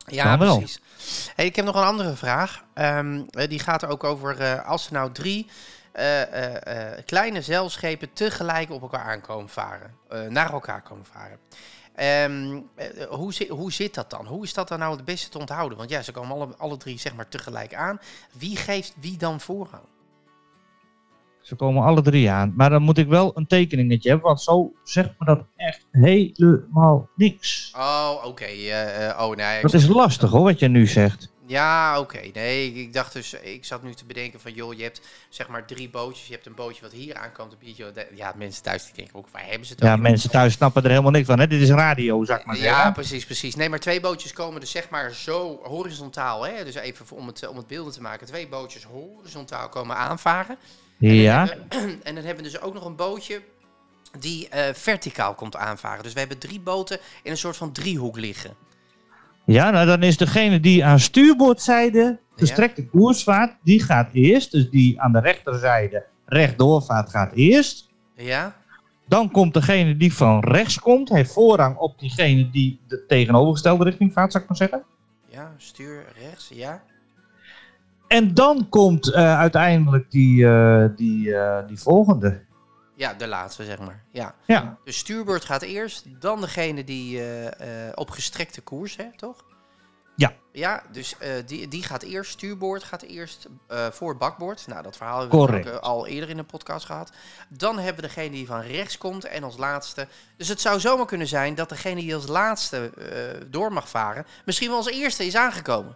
Ja, 0.05 0.23
Dan 0.23 0.39
wel. 0.39 0.57
precies. 0.57 0.81
Hey, 1.35 1.45
ik 1.45 1.55
heb 1.55 1.65
nog 1.65 1.75
een 1.75 1.83
andere 1.83 2.15
vraag. 2.15 2.63
Ehm, 2.73 3.21
eh, 3.29 3.49
die 3.49 3.59
gaat 3.59 3.81
er 3.81 3.89
ook 3.89 4.03
over 4.03 4.39
eh, 4.39 4.65
als 4.65 4.85
er 4.87 4.93
nou 4.93 5.11
drie 5.11 5.47
eh, 5.91 6.21
kleine 7.05 7.41
zeilschepen 7.41 8.13
tegelijk 8.13 8.71
op 8.71 8.81
elkaar 8.81 9.03
aankomen 9.03 9.49
varen. 9.49 9.91
naar 10.29 10.51
elkaar 10.51 10.81
komen 10.81 11.05
varen. 11.05 11.37
Ehm, 11.95 12.59
eh, 12.75 12.85
hoe, 13.09 13.33
zi- 13.33 13.49
hoe 13.49 13.71
zit 13.71 13.93
dat 13.93 14.09
dan? 14.09 14.25
Hoe 14.25 14.43
is 14.43 14.53
dat 14.53 14.67
dan 14.67 14.79
nou 14.79 14.95
het 14.95 15.05
beste 15.05 15.29
te 15.29 15.37
onthouden? 15.37 15.77
Want 15.77 15.89
ja, 15.89 16.01
ze 16.01 16.11
komen 16.11 16.35
alle, 16.35 16.55
alle 16.57 16.77
drie 16.77 16.99
zeg 16.99 17.15
maar 17.15 17.27
tegelijk 17.27 17.73
aan. 17.73 17.99
Wie 18.37 18.55
geeft 18.55 18.95
wie 18.99 19.17
dan 19.17 19.39
voorrang? 19.39 19.83
Ze 21.41 21.55
komen 21.55 21.83
alle 21.83 22.01
drie 22.01 22.31
aan. 22.31 22.53
Maar 22.55 22.69
dan 22.69 22.81
moet 22.81 22.97
ik 22.97 23.07
wel 23.07 23.31
een 23.37 23.47
tekeningetje 23.47 24.09
hebben, 24.09 24.27
want 24.27 24.41
zo 24.41 24.71
zegt 24.83 25.09
me 25.19 25.25
dat 25.25 25.45
echt 25.55 25.85
helemaal 25.91 27.09
niks. 27.15 27.73
Oh, 27.77 28.21
oké. 28.25 28.43
eh, 28.43 29.09
eh, 29.09 29.19
oh, 29.19 29.35
nee. 29.35 29.61
Dat 29.61 29.73
is 29.73 29.87
lastig 29.87 30.29
hoor, 30.29 30.43
wat 30.43 30.59
je 30.59 30.67
nu 30.67 30.87
zegt. 30.87 31.32
Ja, 31.53 31.99
oké. 31.99 32.19
Nee, 32.33 32.73
ik, 32.73 32.93
dacht 32.93 33.13
dus, 33.13 33.33
ik 33.33 33.65
zat 33.65 33.83
nu 33.83 33.93
te 33.93 34.05
bedenken 34.05 34.39
van, 34.39 34.53
joh, 34.53 34.73
je 34.73 34.83
hebt 34.83 35.01
zeg 35.29 35.47
maar 35.47 35.65
drie 35.65 35.89
bootjes. 35.89 36.27
Je 36.27 36.33
hebt 36.33 36.45
een 36.45 36.55
bootje 36.55 36.81
wat 36.81 36.91
hier 36.91 37.15
aankomt, 37.15 37.51
een 37.51 37.57
biertje. 37.59 38.07
Ja, 38.15 38.33
mensen 38.35 38.63
thuis 38.63 38.85
die 38.85 38.93
denken 38.95 39.15
ook, 39.15 39.27
waar 39.31 39.45
hebben 39.45 39.67
ze 39.67 39.73
het 39.73 39.83
Ja, 39.83 39.95
mensen 39.95 40.29
thuis 40.29 40.53
snappen 40.53 40.83
er 40.83 40.89
helemaal 40.89 41.11
niks 41.11 41.25
van. 41.25 41.39
Hè? 41.39 41.47
Dit 41.47 41.61
is 41.61 41.69
radio, 41.69 42.25
zeg 42.25 42.45
maar. 42.45 42.55
Ja, 42.55 42.61
zeggen. 42.61 42.93
precies, 42.93 43.25
precies. 43.25 43.55
Nee, 43.55 43.69
maar 43.69 43.79
twee 43.79 43.99
bootjes 43.99 44.33
komen 44.33 44.59
dus 44.59 44.71
zeg 44.71 44.89
maar 44.89 45.11
zo 45.11 45.59
horizontaal, 45.63 46.45
hè? 46.45 46.63
Dus 46.63 46.75
even 46.75 47.05
om 47.09 47.27
het, 47.27 47.47
om 47.47 47.57
het 47.57 47.67
beelden 47.67 47.93
te 47.93 48.01
maken. 48.01 48.27
Twee 48.27 48.47
bootjes 48.47 48.83
horizontaal 48.83 49.69
komen 49.69 49.95
aanvaren. 49.95 50.57
Ja, 50.97 51.49
En 52.03 52.15
dan 52.15 52.23
hebben 52.23 52.43
we 52.43 52.51
dus 52.51 52.61
ook 52.61 52.73
nog 52.73 52.85
een 52.85 52.95
bootje 52.95 53.41
die 54.19 54.49
eh, 54.49 54.73
verticaal 54.73 55.33
komt 55.33 55.55
aanvaren. 55.55 56.03
Dus 56.03 56.13
we 56.13 56.19
hebben 56.19 56.37
drie 56.37 56.59
boten 56.59 56.99
in 57.23 57.31
een 57.31 57.37
soort 57.37 57.57
van 57.57 57.71
driehoek 57.71 58.17
liggen. 58.17 58.55
Ja 59.45 59.71
nou 59.71 59.85
dan 59.85 60.03
is 60.03 60.17
degene 60.17 60.59
die 60.59 60.85
aan 60.85 60.99
stuurboordzijde 60.99 62.19
gestrekte 62.35 62.87
koers 62.87 63.23
vaart, 63.23 63.55
die 63.63 63.83
gaat 63.83 64.09
eerst. 64.13 64.51
Dus 64.51 64.69
die 64.69 65.01
aan 65.01 65.11
de 65.11 65.19
rechterzijde 65.19 66.05
rechtdoor 66.25 66.81
vaart, 66.83 67.09
gaat 67.09 67.33
eerst. 67.33 67.89
Ja? 68.15 68.55
Dan 69.07 69.31
komt 69.31 69.53
degene 69.53 69.97
die 69.97 70.13
van 70.13 70.39
rechts 70.39 70.79
komt, 70.79 71.09
heeft 71.09 71.33
voorrang 71.33 71.77
op 71.77 71.99
diegene 71.99 72.49
die 72.49 72.79
de 72.87 73.05
tegenovergestelde 73.07 73.83
richting 73.83 74.13
vaart, 74.13 74.31
zou 74.31 74.43
ik 74.43 74.49
maar 74.49 74.57
zeggen. 74.57 74.83
Ja, 75.29 75.53
stuur 75.57 76.03
rechts, 76.21 76.51
ja. 76.53 76.83
En 78.07 78.33
dan 78.33 78.69
komt 78.69 79.11
eh, 79.11 79.37
uiteindelijk 79.37 80.11
die, 80.11 80.47
eh, 80.47 80.85
die, 80.95 81.35
eh, 81.35 81.67
die 81.67 81.79
volgende. 81.79 82.41
Ja, 82.95 83.13
de 83.13 83.27
laatste, 83.27 83.63
zeg 83.65 83.79
maar. 83.79 84.03
Ja. 84.11 84.35
Ja, 84.45 84.77
Dus 84.83 84.97
stuurbeurt 84.97 85.45
gaat 85.45 85.61
eerst, 85.61 86.21
dan 86.21 86.41
degene 86.41 86.83
die 86.83 87.19
eh, 87.19 87.87
eh, 87.87 87.91
op 87.95 88.09
gestrekte 88.09 88.61
koers, 88.61 88.95
hè, 88.95 89.05
toch? 89.15 89.43
Ja. 90.15 90.33
Ja, 90.51 90.83
dus 90.91 91.17
eh, 91.17 91.29
die, 91.45 91.67
die 91.67 91.83
gaat 91.83 92.03
eerst, 92.03 92.31
stuurboord 92.31 92.83
gaat 92.83 93.01
eerst 93.01 93.47
eh, 93.67 93.87
voor 93.87 94.17
bakboord. 94.17 94.67
Nou, 94.67 94.83
dat 94.83 94.97
verhaal 94.97 95.19
hebben 95.19 95.61
we 95.63 95.71
ook, 95.71 95.79
al 95.81 96.07
eerder 96.07 96.29
in 96.29 96.37
de 96.37 96.43
podcast 96.43 96.85
gehad. 96.85 97.11
Dan 97.49 97.77
hebben 97.79 98.01
we 98.01 98.07
degene 98.07 98.29
die 98.29 98.45
van 98.47 98.59
rechts 98.61 98.97
komt 98.97 99.25
en 99.25 99.43
als 99.43 99.57
laatste. 99.57 100.07
Dus 100.37 100.47
het 100.47 100.61
zou 100.61 100.79
zomaar 100.79 101.05
kunnen 101.05 101.27
zijn 101.27 101.55
dat 101.55 101.69
degene 101.69 102.01
die 102.01 102.15
als 102.15 102.27
laatste 102.27 102.89
eh, 102.89 103.41
door 103.49 103.73
mag 103.73 103.89
varen, 103.89 104.25
misschien 104.45 104.67
wel 104.67 104.77
als 104.77 104.89
eerste 104.89 105.25
is 105.25 105.35
aangekomen. 105.35 105.95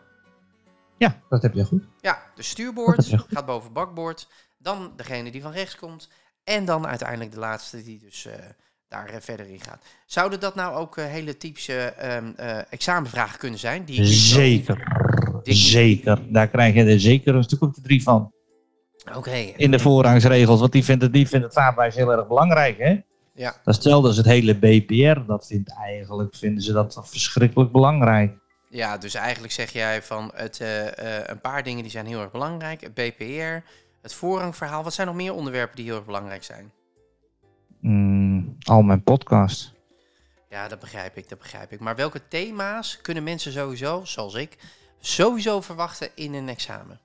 ja 0.98 1.20
dat 1.30 1.42
heb 1.42 1.54
je 1.54 1.66
goed. 1.66 1.84
Ja, 2.02 2.24
de 2.36 2.44
stuurboord 2.44 3.08
gaat 3.34 3.46
boven 3.46 3.74
bakboord. 3.74 4.28
Dan 4.58 4.94
degene 4.96 5.32
die 5.32 5.42
van 5.42 5.52
rechts 5.52 5.76
komt. 5.76 6.10
En 6.48 6.66
dan 6.66 6.88
uiteindelijk 6.88 7.32
de 7.32 7.40
laatste 7.40 7.84
die 7.84 8.00
dus 8.00 8.26
eh, 8.26 8.34
daar 8.88 9.10
eh, 9.10 9.16
verder 9.20 9.50
in 9.50 9.60
gaat. 9.60 9.84
Zouden 10.06 10.40
dat 10.40 10.56
nou 10.56 10.76
ook 10.76 10.98
eh, 10.98 11.06
hele 11.06 11.38
typische 11.38 11.74
eh, 11.76 12.58
examenvragen 12.70 13.40
kunnen 13.40 13.60
zijn? 13.60 13.84
Die 13.84 14.06
Zeker. 14.06 14.84
die 15.44 15.54
Zeker. 15.54 16.20
Daar 16.30 16.48
krijg 16.48 16.74
je 16.74 16.84
er 16.84 17.00
zeker 17.00 17.36
een 17.36 17.44
stuk 17.44 17.62
of 17.62 17.74
de 17.74 17.82
drie 17.82 18.04
van. 18.04 18.32
Oké. 19.16 19.36
In 19.36 19.72
de 19.72 19.80
voorrangsregels. 19.80 20.60
Want 20.60 20.72
die 20.72 20.84
vindt 20.84 21.04
het, 21.04 21.14
die 21.14 21.28
vindt 21.28 21.46
het 21.46 21.54
vaartwijs 21.54 21.96
heel 21.96 22.12
erg 22.12 22.28
belangrijk. 22.28 22.78
Hè? 22.78 23.00
Ja. 23.34 23.52
Dat 23.52 23.60
is 23.66 23.76
hetzelfde 23.76 24.08
als 24.08 24.18
het 24.18 24.26
hele 24.26 24.56
BPR. 24.56 25.20
Dat 25.28 25.48
vindt 25.48 25.74
eigenlijk, 25.84 26.36
vinden 26.36 26.64
ze 26.64 26.74
dat 26.74 27.02
verschrikkelijk 27.04 27.72
belangrijk. 27.72 28.38
Ja, 28.70 28.98
dus 28.98 29.14
eigenlijk 29.14 29.54
zeg 29.54 29.72
jij 29.72 30.02
van 30.02 30.32
het, 30.36 30.60
een 31.26 31.42
paar 31.42 31.64
dingen 31.64 31.82
die 31.82 31.92
zijn 31.92 32.06
heel 32.06 32.22
erg 32.22 32.32
belangrijk. 32.32 32.82
Het 32.82 32.94
BPR, 32.94 33.64
het 34.08 34.16
voorrangverhaal. 34.16 34.84
Wat 34.84 34.94
zijn 34.94 35.08
nog 35.08 35.16
meer 35.16 35.34
onderwerpen 35.34 35.76
die 35.76 35.86
heel 35.86 35.96
erg 35.96 36.06
belangrijk 36.06 36.44
zijn? 36.44 36.72
Mm, 37.80 38.58
al 38.64 38.82
mijn 38.82 39.04
podcast. 39.04 39.74
Ja, 40.50 40.68
dat 40.68 40.80
begrijp 40.80 41.18
ik, 41.18 41.30
dat 41.30 41.38
begrijp 41.38 41.72
ik. 41.72 41.80
Maar 41.80 41.96
welke 41.96 42.22
thema's 42.28 43.00
kunnen 43.02 43.24
mensen 43.24 43.52
sowieso, 43.52 44.02
zoals 44.06 44.34
ik, 44.34 44.58
sowieso 45.00 45.62
verwachten 45.62 46.10
in 46.16 46.34
een 46.34 46.50
examen? 46.50 47.00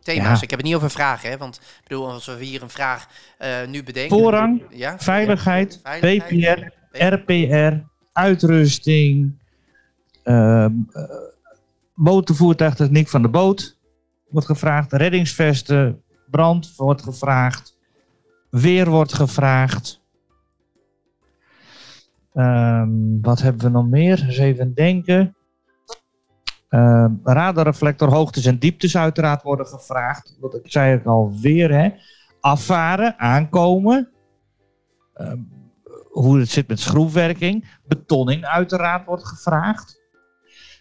Thema's, 0.00 0.38
Ja. 0.38 0.42
ik 0.42 0.50
heb 0.50 0.58
het 0.58 0.68
niet 0.68 0.76
over 0.76 0.90
vragen, 0.90 1.30
hè? 1.30 1.36
Want 1.36 1.56
ik 1.56 1.88
bedoel, 1.88 2.10
als 2.10 2.26
we 2.26 2.44
hier 2.44 2.62
een 2.62 2.70
vraag 2.70 3.08
eh, 3.38 3.66
nu 3.66 3.82
bedenken... 3.82 4.18
Voorrang, 4.18 4.62
ja? 4.70 4.98
Veiligheid, 4.98 5.80
Veiligheid, 5.82 6.72
BPR, 6.90 7.04
RPR, 7.04 7.74
uitrusting, 8.12 9.38
ehm 10.22 10.72
eh, 10.92 11.02
motorvoertuigtechniek 11.94 13.08
van 13.08 13.22
de 13.22 13.28
boot 13.28 13.76
wordt 14.28 14.46
gevraagd, 14.46 14.92
reddingsvesten, 14.92 16.02
brand 16.30 16.76
wordt 16.76 17.02
gevraagd, 17.02 17.78
weer 18.50 18.90
wordt 18.90 19.14
gevraagd. 19.14 20.02
Ehm, 22.32 23.20
wat 23.20 23.40
hebben 23.40 23.62
we 23.62 23.68
nog 23.68 23.88
meer? 23.88 24.24
Eens 24.24 24.38
even 24.38 24.74
denken. 24.74 25.36
Ehm 26.68 27.12
radarreflector, 27.24 28.08
hoogtes 28.08 28.44
en 28.44 28.58
dieptes 28.58 28.96
uiteraard 28.96 29.42
worden 29.42 29.66
gevraagd. 29.66 30.36
Wat 30.40 30.54
ik 30.54 30.70
zei 30.70 30.96
ik 30.96 31.04
alweer, 31.04 31.70
hè. 31.70 31.90
Afvaren, 32.40 33.18
aankomen. 33.18 34.08
Ehm, 35.14 35.38
hoe 36.10 36.38
het 36.38 36.48
zit 36.48 36.68
met 36.68 36.80
schroefwerking. 36.80 37.78
Betonning 37.86 38.44
uiteraard 38.44 39.06
wordt 39.06 39.26
gevraagd. 39.26 40.00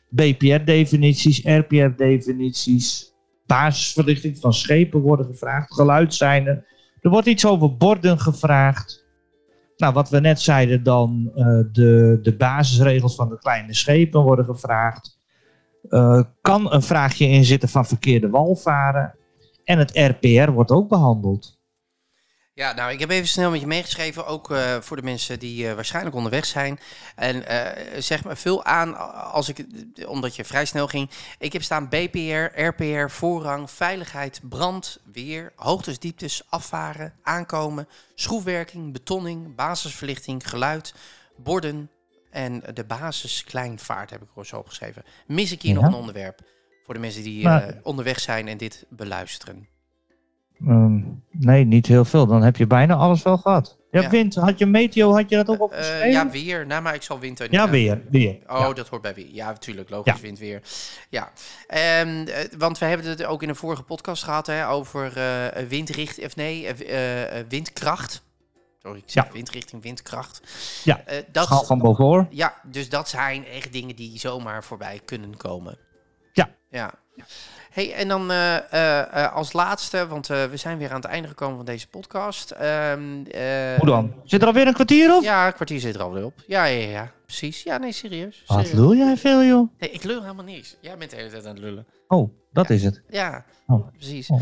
BPR-definities, 0.09 1.43
RPR-definities. 1.43 3.15
Basisverlichting 3.47 4.37
van 4.37 4.53
schepen 4.53 5.01
worden 5.01 5.25
gevraagd. 5.25 5.73
Geluidszijnen. 5.73 6.65
Er 7.01 7.09
wordt 7.09 7.27
iets 7.27 7.45
over 7.45 7.77
borden 7.77 8.19
gevraagd. 8.19 9.05
Nou, 9.77 9.93
wat 9.93 10.09
we 10.09 10.19
net 10.19 10.39
zeiden 10.39 10.83
dan, 10.83 11.31
eh, 11.35 11.45
de, 11.71 12.19
de 12.21 12.35
basisregels 12.37 13.15
van 13.15 13.29
de 13.29 13.37
kleine 13.37 13.73
schepen 13.73 14.21
worden 14.21 14.45
gevraagd. 14.45 15.19
Eh, 15.89 16.21
kan 16.41 16.73
een 16.73 16.81
vraagje 16.81 17.27
in 17.27 17.45
zitten 17.45 17.69
van 17.69 17.85
verkeerde 17.85 18.29
walvaren. 18.29 19.15
En 19.63 19.77
het 19.77 19.91
RPR 19.93 20.51
wordt 20.51 20.71
ook 20.71 20.89
behandeld. 20.89 21.56
Ja, 22.57 22.73
nou, 22.73 22.91
ik 22.91 22.99
heb 22.99 23.09
even 23.09 23.27
snel 23.27 23.51
met 23.51 23.59
je 23.59 23.67
meegeschreven, 23.67 24.25
ook 24.25 24.51
eh, 24.51 24.77
voor 24.81 24.95
de 24.97 25.03
mensen 25.03 25.39
die 25.39 25.67
eh, 25.67 25.73
waarschijnlijk 25.73 26.15
onderweg 26.15 26.45
zijn. 26.45 26.79
En 27.15 27.47
eh, 27.47 28.01
zeg 28.01 28.23
maar, 28.23 28.37
vul 28.37 28.63
aan, 28.65 28.97
als 29.31 29.49
ik, 29.49 29.65
omdat 30.07 30.35
je 30.35 30.45
vrij 30.45 30.65
snel 30.65 30.87
ging. 30.87 31.09
Ik 31.39 31.53
heb 31.53 31.63
staan 31.63 31.89
BPR, 31.89 32.61
RPR, 32.61 33.07
voorrang, 33.09 33.71
veiligheid, 33.71 34.39
brand, 34.43 34.97
weer, 35.11 35.51
hoogtes, 35.55 35.99
dieptes, 35.99 36.41
afvaren, 36.49 37.13
aankomen, 37.23 37.87
schroefwerking, 38.15 38.93
betonning, 38.93 39.55
basisverlichting, 39.55 40.49
geluid, 40.49 40.93
borden 41.35 41.91
en 42.31 42.63
de 42.73 42.83
basis 42.85 43.43
kleinvaart 43.43 44.09
heb 44.09 44.21
ik 44.21 44.27
er 44.35 44.45
zo 44.45 44.57
opgeschreven. 44.57 45.03
Mis 45.27 45.51
ik 45.51 45.61
hier 45.61 45.73
Ja. 45.75 45.79
nog 45.81 45.89
een 45.89 45.99
onderwerp 45.99 46.39
voor 46.85 46.93
de 46.93 46.99
mensen 46.99 47.23
die 47.23 47.43
Maar- 47.43 47.79
onderweg 47.83 48.19
zijn 48.19 48.47
en 48.47 48.57
dit 48.57 48.85
beluisteren? 48.89 49.67
Ehm, 50.65 50.99
nee, 51.31 51.63
niet 51.65 51.85
heel 51.87 52.05
veel. 52.05 52.25
Dan 52.27 52.43
heb 52.43 52.55
je 52.57 52.67
bijna 52.67 52.95
alles 52.95 53.23
wel 53.23 53.37
gehad. 53.37 53.77
Ja, 53.91 54.01
Ja. 54.01 54.09
wind. 54.09 54.35
Had 54.35 54.59
je 54.59 54.65
meteo, 54.65 55.13
had 55.13 55.29
je 55.29 55.35
dat 55.35 55.47
ook 55.47 55.55
Eh, 55.55 55.61
opgeschreven? 55.61 56.11
ja, 56.11 56.29
weer. 56.29 56.65
Nou, 56.67 56.81
maar 56.81 56.93
ik 56.95 57.01
zal 57.01 57.19
winter. 57.19 57.51
Ja, 57.51 57.65
eh, 57.65 57.71
weer. 57.71 58.01
weer. 58.09 58.37
Oh, 58.47 58.59
Ja. 58.59 58.73
dat 58.73 58.87
hoort 58.87 59.01
bij 59.01 59.13
weer. 59.13 59.27
Ja, 59.31 59.47
natuurlijk. 59.47 59.89
Logisch, 59.89 60.13
Ja. 60.15 60.19
wind 60.21 60.39
weer. 60.39 60.61
Ja. 61.09 61.31
Ehm, 61.67 62.27
eh, 62.27 62.45
want 62.57 62.77
we 62.77 62.85
hebben 62.85 63.07
het 63.07 63.23
ook 63.25 63.43
in 63.43 63.49
een 63.49 63.55
vorige 63.55 63.83
podcast 63.83 64.23
gehad 64.23 64.47
hè, 64.47 64.67
over 64.69 65.17
eh 65.17 65.65
windrichting, 65.67 66.25
of 66.25 66.35
nee, 66.35 66.67
eh, 66.67 66.79
eh, 66.89 67.39
eh, 67.39 67.45
windkracht. 67.49 68.25
Sorry, 68.81 68.97
ik 68.97 69.03
zeg 69.09 69.25
Ja. 69.25 69.31
windrichting, 69.31 69.83
windkracht. 69.83 70.41
Ja, 70.83 71.01
Eh, 71.05 71.17
dat, 71.31 71.45
Schaal 71.45 71.63
van 71.63 71.79
Beaufort. 71.79 72.27
ja, 72.29 72.53
dus 72.71 72.89
dat 72.89 73.09
zijn 73.09 73.45
echt 73.45 73.71
dingen 73.73 73.95
die 73.95 74.19
zomaar 74.19 74.63
voorbij 74.63 75.01
kunnen 75.05 75.37
komen. 75.37 75.77
Ja. 76.33 76.49
Ja. 76.69 76.93
Hey, 77.71 77.93
en 77.93 78.07
dan 78.07 78.31
eh, 78.31 78.55
eh, 78.73 78.99
eh, 79.23 79.33
als 79.33 79.53
laatste, 79.53 80.07
want 80.07 80.27
we 80.27 80.49
zijn 80.53 80.77
weer 80.77 80.89
aan 80.89 80.95
het 81.01 81.05
einde 81.05 81.27
gekomen 81.27 81.55
van 81.55 81.65
deze 81.65 81.87
podcast. 81.87 82.51
Ehm, 82.51 83.23
eh, 83.31 83.75
Hoe 83.77 83.85
dan? 83.85 84.13
Zit 84.23 84.41
er 84.41 84.47
alweer 84.47 84.67
een 84.67 84.73
kwartier 84.73 85.15
op? 85.15 85.23
Ja, 85.23 85.47
een 85.47 85.53
kwartier 85.53 85.79
zit 85.79 85.95
er 85.95 86.01
alweer 86.01 86.25
op. 86.25 86.33
Ja, 86.47 86.65
ja, 86.65 86.87
ja, 86.89 87.11
precies. 87.25 87.63
Ja, 87.63 87.77
nee, 87.77 87.91
serieus. 87.91 88.43
Wat 88.45 88.57
serieus. 88.57 88.75
lul 88.79 88.95
jij 88.95 89.17
veel, 89.17 89.43
joh? 89.43 89.69
Nee, 89.79 89.89
ik 89.91 90.03
lul 90.03 90.21
helemaal 90.21 90.45
niks. 90.45 90.75
Jij 90.81 90.97
bent 90.97 91.09
de 91.11 91.15
hele 91.17 91.29
tijd 91.29 91.45
aan 91.45 91.49
het 91.53 91.59
lullen. 91.59 91.85
Oh, 92.07 92.31
dat 92.51 92.69
is 92.69 92.83
het. 92.83 93.01
Ja, 93.09 93.45
Oh. 93.67 93.87
precies. 93.97 94.27
Oh. 94.29 94.39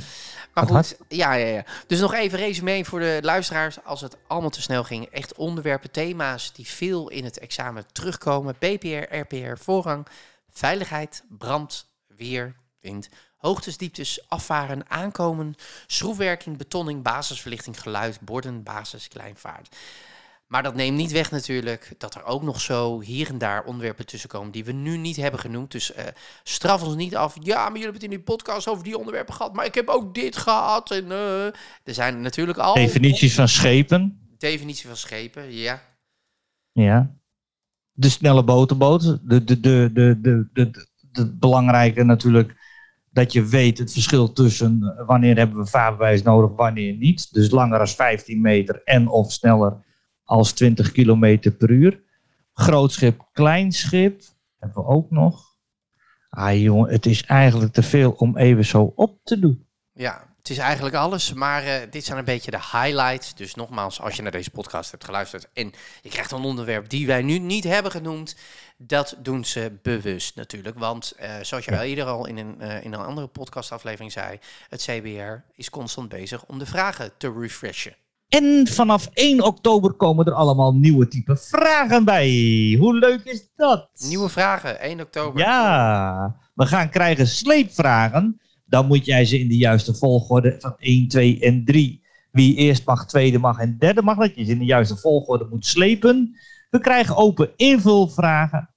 Maar 0.54 0.66
Wat 0.66 0.76
goed, 0.88 0.98
ja, 1.08 1.34
ja, 1.34 1.46
ja. 1.48 1.64
Dus 1.88 2.00
nog 2.00 2.14
even 2.14 2.38
resume 2.40 2.86
voor 2.86 3.00
de 3.00 3.20
luisteraars. 3.22 3.84
Als 3.84 4.02
het 4.02 4.18
allemaal 4.28 4.50
te 4.50 4.62
snel 4.62 4.84
ging. 4.84 5.06
Echt 5.06 5.36
onderwerpen, 5.36 5.92
thema's 5.92 6.54
die 6.54 6.68
veel 6.68 7.10
in 7.10 7.24
het 7.24 7.40
examen 7.40 7.86
terugkomen. 7.92 8.56
PPR, 8.56 9.16
RPR, 9.16 9.58
voorrang, 9.58 10.08
veiligheid, 10.50 11.24
brand, 11.30 11.88
weer, 12.16 12.56
wind. 12.86 13.10
Hoogtes, 13.38 13.78
dieptes, 13.78 14.30
afvaren, 14.30 14.90
aankomen, 14.90 15.56
schroefwerking, 15.88 16.58
betonning, 16.58 17.04
basisverlichting, 17.04 17.82
geluid, 17.82 18.20
borden, 18.22 18.64
basis, 18.64 19.08
kleinvaart. 19.08 19.76
Maar 20.48 20.64
dat 20.64 20.76
neemt 20.76 20.98
niet 20.98 21.12
weg 21.12 21.32
natuurlijk 21.32 21.94
dat 21.98 22.16
er 22.16 22.24
ook 22.24 22.44
nog 22.44 22.62
zo 22.62 23.02
hier 23.02 23.30
en 23.30 23.38
daar 23.38 23.64
onderwerpen 23.64 24.06
tussenkomen 24.06 24.52
die 24.52 24.66
we 24.66 24.72
nu 24.72 24.98
niet 24.98 25.16
hebben 25.16 25.40
genoemd. 25.40 25.72
Dus 25.72 25.94
eh, 25.94 26.06
straf 26.44 26.84
ons 26.84 26.96
niet 26.96 27.16
af. 27.16 27.38
Ja, 27.42 27.56
maar 27.56 27.66
jullie 27.66 27.84
hebben 27.84 28.02
het 28.02 28.12
in 28.12 28.18
die 28.18 28.26
podcast 28.26 28.68
over 28.68 28.84
die 28.84 28.98
onderwerpen 28.98 29.34
gehad, 29.34 29.54
maar 29.54 29.66
ik 29.66 29.76
heb 29.76 29.88
ook 29.88 30.14
dit 30.14 30.38
gehad. 30.38 30.92
En, 30.92 31.12
eh, 31.12 31.46
er 31.84 31.94
zijn 31.94 32.22
natuurlijk 32.22 32.58
al 32.58 32.74
Definities 32.74 33.36
van 33.36 33.48
schepen. 33.48 34.20
definitie 34.38 34.88
van 34.88 34.98
schepen, 34.98 35.52
ja. 35.54 35.82
Ja. 36.72 37.16
De 37.92 38.10
snelle 38.10 38.44
boterboot. 38.44 39.02
De, 39.02 39.44
de, 39.44 39.44
de, 39.44 39.60
de, 39.60 39.92
de, 39.94 40.20
de, 40.22 40.50
de, 40.54 40.88
de 41.12 41.34
belangrijke 41.36 42.04
natuurlijk 42.04 42.56
dat 43.16 43.34
je 43.34 43.46
weet 43.46 43.78
het 43.78 43.92
verschil 43.92 44.32
tussen 44.32 44.82
eh, 44.84 45.08
wanneer 45.08 45.38
hebben 45.38 45.58
we 45.58 45.66
vaarbewijs 45.66 46.22
nodig, 46.22 46.56
wanneer 46.56 46.94
niet. 46.94 47.34
Dus 47.34 47.50
langer 47.50 47.78
dan 47.78 47.88
15 47.88 48.42
meter 48.42 48.82
en 48.84 49.08
of 49.08 49.32
sneller 49.32 49.84
als 50.24 50.52
20 50.52 50.92
kilometer 50.92 51.52
per 51.52 51.70
uur. 51.70 52.04
Groot 52.54 52.92
schip, 52.92 53.28
klein 53.32 53.72
schip. 53.72 54.22
Hebben 54.60 54.84
we 54.84 54.90
ook 54.90 55.12
nog. 55.12 55.56
Ah 56.30 56.62
jongen, 56.62 56.92
het 56.92 57.06
is 57.06 57.24
eigenlijk 57.24 57.74
te 57.74 57.84
veel 57.84 58.12
om 58.12 58.38
even 58.38 58.66
zo 58.66 58.94
op 58.96 59.20
te 59.24 59.40
doen. 59.40 59.66
Ja, 59.92 60.35
het 60.46 60.54
is 60.58 60.64
eigenlijk 60.64 60.96
alles, 60.96 61.34
maar 61.34 61.64
eh, 61.64 61.82
dit 61.90 62.06
zijn 62.06 62.18
een 62.18 62.26
beetje 62.26 62.52
de 62.52 62.60
highlights. 62.72 63.36
Dus 63.36 63.56
nogmaals, 63.56 64.02
als 64.02 64.16
je 64.16 64.22
naar 64.22 64.32
deze 64.32 64.50
podcast 64.50 64.92
hebt 64.92 65.04
geluisterd 65.06 65.48
en 65.54 65.72
je 66.02 66.10
krijgt 66.10 66.32
een 66.32 66.44
onderwerp 66.44 66.90
die 66.90 67.08
wij 67.08 67.22
nu 67.22 67.40
niet 67.40 67.64
hebben 67.64 67.92
genoemd, 67.92 68.36
dat 68.78 69.16
doen 69.20 69.46
ze 69.46 69.80
bewust 69.82 70.36
natuurlijk. 70.36 70.80
Want 70.80 71.12
eh, 71.18 71.30
zoals 71.42 71.66
je 71.66 71.72
Ja. 71.72 71.78
al 71.78 71.84
eerder 71.84 72.06
al 72.06 72.26
in 72.26 72.38
een, 72.38 72.62
eh, 72.62 72.84
in 72.84 72.94
een 72.94 73.00
andere 73.00 73.28
podcastaflevering 73.28 74.12
zei, 74.12 74.40
het 74.70 74.82
CBR 74.82 75.44
is 75.56 75.70
constant 75.70 76.10
bezig 76.10 76.46
om 76.46 76.60
de 76.60 76.66
vragen 76.66 77.12
te 77.18 77.34
refreshen. 77.40 77.96
En 78.30 78.68
vanaf 78.68 79.10
1 79.14 79.42
oktober 79.44 79.94
komen 79.94 80.26
er 80.26 80.34
allemaal 80.34 80.74
nieuwe 80.74 81.08
type 81.08 81.38
vragen 81.38 82.06
bij. 82.06 82.30
Hoe 82.80 82.96
leuk 83.00 83.24
is 83.24 83.48
dat? 83.56 83.90
Nieuwe 83.98 84.30
vragen, 84.30 84.80
1 84.82 85.02
oktober. 85.02 85.42
Ja, 85.42 86.36
we 86.54 86.66
gaan 86.66 86.90
krijgen 86.90 87.28
sleepvragen. 87.28 88.40
Dan 88.66 88.88
moet 88.88 89.06
jij 89.06 89.26
ze 89.26 89.40
in 89.40 89.48
de 89.48 89.58
juiste 89.58 89.96
volgorde 89.96 90.56
van 90.60 90.76
1, 90.78 91.08
2 91.08 91.40
en 91.40 91.66
3. 91.66 92.04
Wie 92.32 92.56
eerst 92.56 92.86
mag, 92.86 93.08
tweede 93.08 93.40
mag 93.40 93.60
en 93.60 93.78
derde 93.78 94.02
mag. 94.02 94.18
Dat 94.18 94.36
je 94.36 94.44
ze 94.44 94.52
in 94.52 94.60
de 94.60 94.66
juiste 94.66 94.98
volgorde 94.98 95.48
moet 95.50 95.66
slepen. 95.66 96.36
We 96.70 96.80
krijgen 96.80 97.16
open 97.16 97.52
invulvragen. 97.56 98.70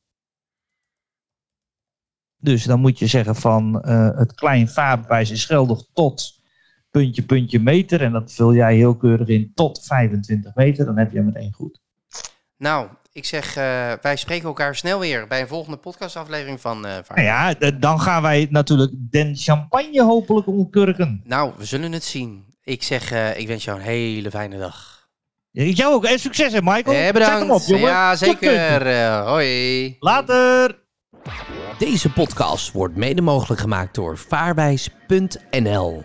Dus 2.40 2.64
dan 2.64 2.80
moet 2.80 2.98
je 2.98 3.06
zeggen 3.06 3.36
van 3.36 3.82
eh, 3.82 4.16
het 4.16 4.34
klein 4.34 4.68
vaarbewijs 4.68 5.30
is 5.30 5.44
geldig 5.44 5.82
tot 5.92 6.42
puntje, 6.90 7.22
puntje 7.22 7.60
meter. 7.60 8.02
En 8.02 8.12
dat 8.12 8.32
vul 8.32 8.54
jij 8.54 8.76
heel 8.76 8.96
keurig 8.96 9.28
in 9.28 9.52
tot 9.54 9.84
25 9.86 10.54
meter. 10.54 10.84
Dan 10.84 10.98
heb 10.98 11.12
je 11.12 11.22
meteen 11.22 11.52
goed. 11.52 11.80
Nou, 12.56 12.88
ik 13.18 13.24
zeg, 13.24 13.56
eh, 13.56 13.92
wij 14.02 14.16
spreken 14.16 14.46
elkaar 14.48 14.74
snel 14.74 14.98
weer 14.98 15.26
bij 15.26 15.40
een 15.40 15.48
volgende 15.48 15.76
podcastaflevering 15.76 16.60
van 16.60 16.86
eh 16.86 16.92
Vaar. 17.04 17.16
Nou 17.16 17.54
ja, 17.58 17.70
dan 17.70 18.00
gaan 18.00 18.22
wij 18.22 18.46
natuurlijk 18.50 18.92
den 18.94 19.36
champagne 19.36 20.02
hopelijk 20.02 20.46
omkurken. 20.46 21.20
Nou, 21.24 21.52
we 21.56 21.64
zullen 21.64 21.92
het 21.92 22.04
zien. 22.04 22.44
Ik 22.62 22.82
zeg, 22.82 23.10
eh, 23.10 23.38
ik 23.38 23.46
wens 23.46 23.64
jou 23.64 23.78
een 23.78 23.84
hele 23.84 24.30
fijne 24.30 24.58
dag. 24.58 25.08
Ik 25.52 25.76
jou 25.76 25.94
ook. 25.94 26.04
En 26.04 26.18
succes 26.18 26.52
hè, 26.52 26.62
Michael. 26.62 26.96
Eh, 26.96 27.02
Zet 27.02 27.12
bedankt. 27.12 27.38
hem 27.40 27.50
op, 27.50 27.62
jongen. 27.66 27.88
Ja, 27.88 28.16
zeker. 28.16 28.86
Eh, 28.86 29.26
hoi. 29.26 29.96
Later. 30.00 30.78
Deze 31.78 32.12
podcast 32.12 32.72
wordt 32.72 32.96
mede 32.96 33.22
mogelijk 33.22 33.60
gemaakt 33.60 33.94
door 33.94 34.18
vaarwijs.nl. 34.18 36.04